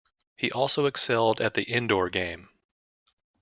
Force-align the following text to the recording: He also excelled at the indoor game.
He 0.35 0.51
also 0.51 0.87
excelled 0.87 1.39
at 1.41 1.53
the 1.53 1.61
indoor 1.61 2.09
game. 2.09 2.49